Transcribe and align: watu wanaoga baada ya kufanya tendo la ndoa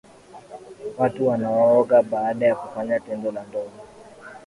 watu 0.97 1.27
wanaoga 1.27 2.01
baada 2.03 2.45
ya 2.47 2.55
kufanya 2.55 2.99
tendo 2.99 3.31
la 3.31 3.43
ndoa 3.43 3.71